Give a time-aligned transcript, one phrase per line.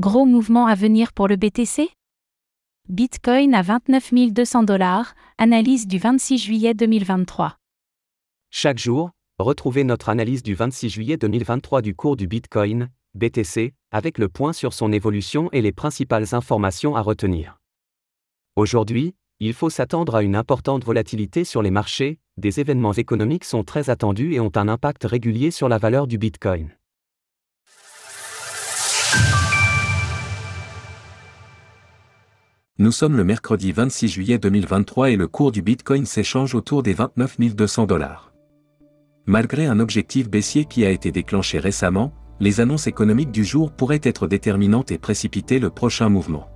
[0.00, 1.90] Gros mouvement à venir pour le BTC
[2.88, 7.58] Bitcoin à 29 200 dollars, analyse du 26 juillet 2023.
[8.48, 14.16] Chaque jour, retrouvez notre analyse du 26 juillet 2023 du cours du Bitcoin, BTC, avec
[14.16, 17.58] le point sur son évolution et les principales informations à retenir.
[18.56, 23.64] Aujourd'hui, il faut s'attendre à une importante volatilité sur les marchés, des événements économiques sont
[23.64, 26.70] très attendus et ont un impact régulier sur la valeur du Bitcoin.
[32.80, 36.94] Nous sommes le mercredi 26 juillet 2023 et le cours du Bitcoin s'échange autour des
[36.94, 38.32] 29 200 dollars.
[39.26, 44.00] Malgré un objectif baissier qui a été déclenché récemment, les annonces économiques du jour pourraient
[44.02, 46.48] être déterminantes et précipiter le prochain mouvement.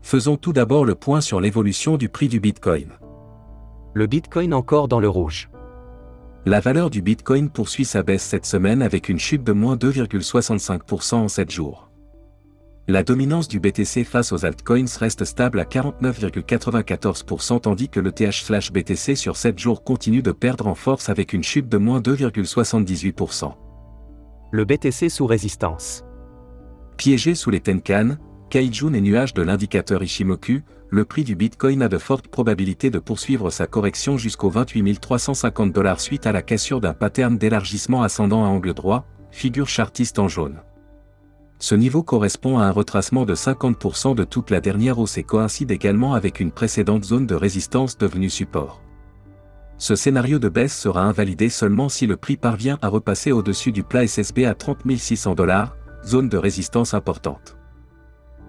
[0.00, 2.92] Faisons tout d'abord le point sur l'évolution du prix du Bitcoin.
[3.92, 5.50] Le Bitcoin encore dans le rouge.
[6.46, 11.14] La valeur du Bitcoin poursuit sa baisse cette semaine avec une chute de moins 2,65%
[11.16, 11.85] en 7 jours
[12.88, 19.16] la dominance du BTC face aux altcoins reste stable à 49,94% tandis que le TH/BTC
[19.16, 23.54] sur 7 jours continue de perdre en force avec une chute de moins 2,78%.
[24.52, 26.04] Le BTC sous résistance.
[26.96, 28.18] Piégé sous les Tenkan,
[28.50, 33.00] Kaijun et nuages de l'indicateur Ishimoku, le prix du Bitcoin a de fortes probabilités de
[33.00, 38.44] poursuivre sa correction jusqu'aux 28 350 dollars suite à la cassure d'un pattern d'élargissement ascendant
[38.44, 40.60] à angle droit, figure chartiste en jaune.
[41.58, 45.70] Ce niveau correspond à un retracement de 50% de toute la dernière hausse et coïncide
[45.70, 48.82] également avec une précédente zone de résistance devenue support.
[49.78, 53.82] Ce scénario de baisse sera invalidé seulement si le prix parvient à repasser au-dessus du
[53.82, 57.56] plat SSB à 30 600 dollars, zone de résistance importante.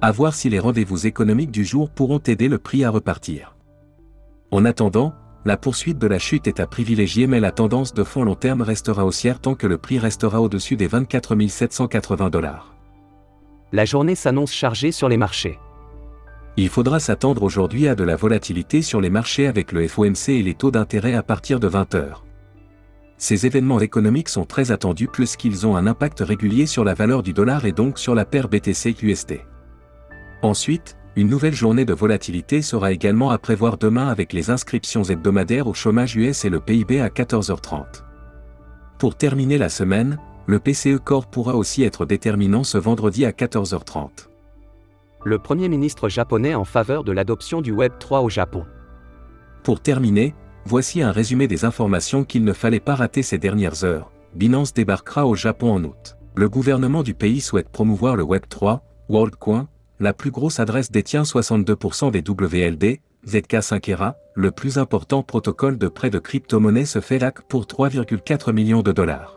[0.02, 3.56] À voir si les rendez-vous économiques du jour pourront aider le prix à repartir.
[4.52, 5.14] En attendant,
[5.44, 8.62] la poursuite de la chute est à privilégier mais la tendance de fond long terme
[8.62, 12.77] restera haussière tant que le prix restera au-dessus des 24 780 dollars
[13.72, 15.60] la journée s'annonce chargée sur les marchés.
[16.56, 20.44] Il faudra s'attendre aujourd'hui à de la volatilité sur les marchés avec le FOMC et
[20.44, 22.24] les taux d'intérêt à partir de 20 heures.
[23.18, 27.34] Ces événements économiques sont très attendus puisqu'ils ont un impact régulier sur la valeur du
[27.34, 29.42] dollar et donc sur la paire BTC-USD.
[30.42, 35.68] Ensuite, une nouvelle journée de volatilité sera également à prévoir demain avec les inscriptions hebdomadaires
[35.68, 38.04] au chômage US et le PIB à 14h30.
[39.00, 44.30] Pour terminer la semaine, le PCE Core pourra aussi être déterminant ce vendredi à 14h30.
[45.26, 48.66] Le Premier ministre japonais en faveur de l'adoption du Web 3 au Japon.
[49.64, 54.10] Pour terminer, voici un résumé des informations qu'il ne fallait pas rater ces dernières heures.
[54.36, 56.16] Binance débarquera au Japon en août.
[56.36, 59.68] Le gouvernement du pays souhaite promouvoir le Web 3, WorldCoin,
[60.00, 66.10] la plus grosse adresse détient 62% des WLD, ZK5ERA, le plus important protocole de prêt
[66.10, 69.37] de crypto-monnaie se fait là pour 3,4 millions de dollars.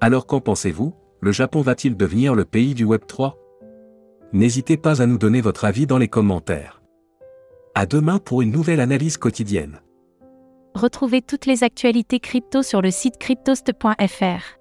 [0.00, 0.94] Alors qu'en pensez-vous?
[1.20, 3.36] Le Japon va-t-il devenir le pays du Web 3
[4.32, 6.80] N'hésitez pas à nous donner votre avis dans les commentaires.
[7.74, 9.80] À demain pour une nouvelle analyse quotidienne.
[10.74, 14.56] Retrouvez toutes les actualités crypto sur le site cryptost.fr.